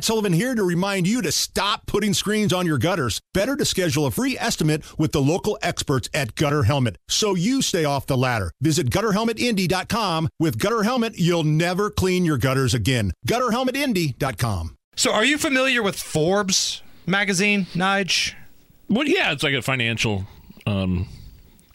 Matt 0.00 0.06
Sullivan 0.06 0.32
here 0.32 0.54
to 0.54 0.64
remind 0.64 1.06
you 1.06 1.20
to 1.20 1.30
stop 1.30 1.84
putting 1.84 2.14
screens 2.14 2.54
on 2.54 2.64
your 2.64 2.78
gutters. 2.78 3.20
Better 3.34 3.54
to 3.54 3.66
schedule 3.66 4.06
a 4.06 4.10
free 4.10 4.34
estimate 4.38 4.82
with 4.98 5.12
the 5.12 5.20
local 5.20 5.58
experts 5.60 6.08
at 6.14 6.34
Gutter 6.36 6.62
Helmet 6.62 6.96
so 7.06 7.34
you 7.34 7.60
stay 7.60 7.84
off 7.84 8.06
the 8.06 8.16
ladder. 8.16 8.50
Visit 8.62 8.88
gutterhelmetindy.com. 8.88 10.30
With 10.38 10.58
Gutter 10.58 10.84
Helmet, 10.84 11.18
you'll 11.18 11.44
never 11.44 11.90
clean 11.90 12.24
your 12.24 12.38
gutters 12.38 12.72
again. 12.72 13.12
Gutterhelmetindy.com. 13.28 14.74
So, 14.96 15.12
are 15.12 15.24
you 15.24 15.36
familiar 15.36 15.82
with 15.82 15.96
Forbes 16.00 16.80
magazine, 17.06 17.66
Nige? 17.74 18.32
Well, 18.88 19.06
yeah, 19.06 19.32
it's 19.32 19.42
like 19.42 19.52
a 19.52 19.60
financial 19.60 20.24
um, 20.66 21.08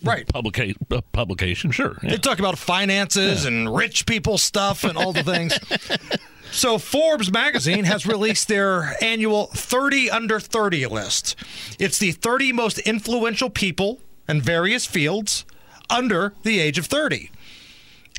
right 0.01 0.27
publica- 0.27 0.73
uh, 0.89 1.01
publication. 1.11 1.69
Sure, 1.69 1.95
yeah. 2.01 2.09
they 2.09 2.17
talk 2.17 2.39
about 2.39 2.57
finances 2.57 3.43
yeah. 3.43 3.49
and 3.49 3.75
rich 3.75 4.07
people 4.07 4.39
stuff 4.39 4.83
and 4.83 4.97
all 4.97 5.13
the 5.13 5.23
things. 5.23 5.55
so 6.51 6.77
Forbes 6.77 7.31
magazine 7.31 7.85
has 7.85 8.05
released 8.05 8.47
their 8.47 8.95
annual 9.03 9.47
30 9.47 10.09
under 10.09 10.39
30 10.39 10.87
list. 10.87 11.35
It's 11.79 11.97
the 11.97 12.11
30 12.11 12.53
most 12.53 12.79
influential 12.79 13.49
people 13.49 13.99
in 14.27 14.41
various 14.41 14.85
fields 14.85 15.45
under 15.89 16.33
the 16.43 16.59
age 16.59 16.77
of 16.77 16.85
30. 16.85 17.31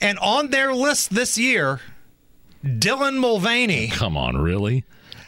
And 0.00 0.18
on 0.18 0.50
their 0.50 0.74
list 0.74 1.14
this 1.14 1.38
year, 1.38 1.80
Dylan 2.64 3.18
Mulvaney. 3.18 3.88
Come 3.88 4.16
on, 4.16 4.36
really? 4.36 4.84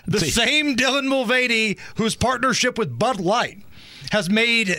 The 0.06 0.20
same 0.20 0.76
Dylan 0.76 1.06
Mulvaney 1.06 1.76
whose 1.96 2.14
partnership 2.14 2.78
with 2.78 2.98
Bud 2.98 3.20
Light 3.20 3.62
has 4.10 4.30
made 4.30 4.76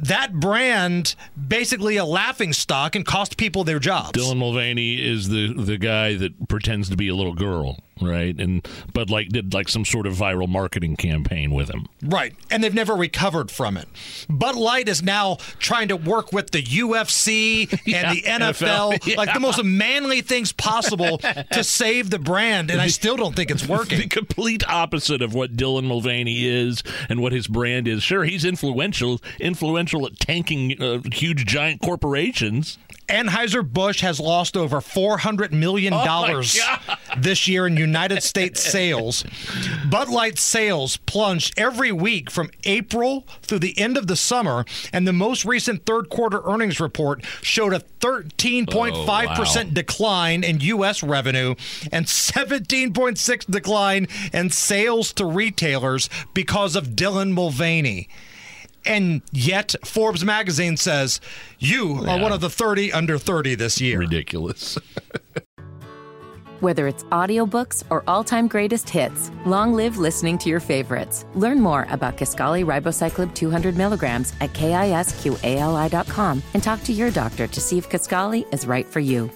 that 0.00 0.34
brand 0.34 1.14
basically 1.48 1.96
a 1.96 2.04
laughing 2.04 2.52
stock 2.52 2.94
and 2.94 3.04
cost 3.04 3.36
people 3.36 3.64
their 3.64 3.78
jobs. 3.78 4.12
Dylan 4.12 4.38
Mulvaney 4.38 4.94
is 4.94 5.28
the 5.28 5.52
the 5.52 5.78
guy 5.78 6.14
that 6.16 6.48
pretends 6.48 6.88
to 6.90 6.96
be 6.96 7.08
a 7.08 7.14
little 7.14 7.34
girl 7.34 7.76
right? 8.00 8.38
And 8.38 8.66
Bud 8.92 9.10
Light 9.10 9.30
did 9.30 9.54
like 9.54 9.68
some 9.68 9.84
sort 9.84 10.06
of 10.06 10.14
viral 10.14 10.48
marketing 10.48 10.96
campaign 10.96 11.52
with 11.52 11.68
him. 11.68 11.86
Right. 12.02 12.34
And 12.50 12.62
they've 12.62 12.74
never 12.74 12.94
recovered 12.94 13.50
from 13.50 13.76
it. 13.76 13.88
Bud 14.28 14.56
Light 14.56 14.88
is 14.88 15.02
now 15.02 15.36
trying 15.58 15.88
to 15.88 15.96
work 15.96 16.32
with 16.32 16.50
the 16.50 16.62
UFC 16.62 17.70
and 17.70 17.80
yeah, 17.86 18.14
the 18.14 18.22
NFL, 18.22 18.92
NFL 18.92 19.06
yeah. 19.06 19.16
like 19.16 19.34
the 19.34 19.40
most 19.40 19.62
manly 19.64 20.20
things 20.20 20.52
possible 20.52 21.18
to 21.52 21.64
save 21.64 22.10
the 22.10 22.18
brand. 22.18 22.70
And 22.70 22.80
I 22.80 22.88
still 22.88 23.16
don't 23.16 23.34
think 23.34 23.50
it's 23.50 23.66
working. 23.68 23.98
the 23.98 24.06
complete 24.06 24.66
opposite 24.68 25.22
of 25.22 25.34
what 25.34 25.56
Dylan 25.56 25.86
Mulvaney 25.86 26.46
is 26.46 26.82
and 27.08 27.20
what 27.20 27.32
his 27.32 27.46
brand 27.46 27.86
is. 27.86 28.02
Sure, 28.02 28.24
he's 28.24 28.44
influential, 28.44 29.20
influential 29.38 29.89
at 30.06 30.18
tanking 30.18 30.80
uh, 30.80 31.00
huge 31.12 31.46
giant 31.46 31.82
corporations. 31.82 32.78
Anheuser-Busch 33.10 34.00
has 34.00 34.20
lost 34.20 34.56
over 34.56 34.80
$400 34.80 35.52
million 35.52 35.92
oh 35.92 36.42
this 37.18 37.48
year 37.48 37.66
in 37.66 37.76
United 37.76 38.22
States 38.22 38.62
sales. 38.62 39.24
Bud 39.90 40.08
Light 40.08 40.38
sales 40.38 40.96
plunged 40.96 41.58
every 41.58 41.90
week 41.90 42.30
from 42.30 42.50
April 42.64 43.26
through 43.42 43.58
the 43.58 43.78
end 43.78 43.96
of 43.96 44.06
the 44.06 44.16
summer, 44.16 44.64
and 44.92 45.06
the 45.06 45.12
most 45.12 45.44
recent 45.44 45.84
third 45.84 46.08
quarter 46.08 46.40
earnings 46.44 46.78
report 46.80 47.24
showed 47.42 47.72
a 47.72 47.80
13.5% 48.00 48.94
oh, 48.94 49.04
wow. 49.06 49.70
decline 49.72 50.44
in 50.44 50.60
U.S. 50.60 51.02
revenue 51.02 51.54
and 51.90 52.06
17.6 52.06 53.50
decline 53.50 54.06
in 54.32 54.50
sales 54.50 55.12
to 55.14 55.24
retailers 55.24 56.08
because 56.32 56.76
of 56.76 56.90
Dylan 56.90 57.32
Mulvaney. 57.32 58.08
And 58.84 59.22
yet, 59.32 59.74
Forbes 59.84 60.24
magazine 60.24 60.76
says 60.76 61.20
you 61.58 62.04
yeah. 62.04 62.14
are 62.14 62.22
one 62.22 62.32
of 62.32 62.40
the 62.40 62.50
30 62.50 62.92
under 62.92 63.18
30 63.18 63.54
this 63.54 63.80
year. 63.80 64.00
Ridiculous. 64.00 64.78
Whether 66.60 66.88
it's 66.88 67.04
audiobooks 67.04 67.84
or 67.88 68.04
all-time 68.06 68.46
greatest 68.46 68.90
hits, 68.90 69.30
long 69.46 69.72
live 69.72 69.96
listening 69.96 70.36
to 70.38 70.50
your 70.50 70.60
favorites. 70.60 71.24
Learn 71.34 71.58
more 71.58 71.86
about 71.88 72.18
Kisqali 72.18 72.66
Ribociclib 72.66 73.34
200 73.34 73.78
milligrams 73.78 74.34
at 74.42 74.52
kisqali.com 74.52 76.42
and 76.52 76.62
talk 76.62 76.82
to 76.82 76.92
your 76.92 77.10
doctor 77.10 77.46
to 77.46 77.60
see 77.60 77.78
if 77.78 77.88
Kisqali 77.88 78.52
is 78.52 78.66
right 78.66 78.86
for 78.86 79.00
you. 79.00 79.30